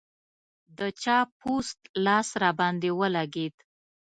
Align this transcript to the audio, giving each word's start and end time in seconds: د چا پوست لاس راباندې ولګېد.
د 0.77 0.79
چا 1.01 1.17
پوست 1.39 1.79
لاس 2.05 2.29
راباندې 2.41 2.91
ولګېد. 2.99 3.55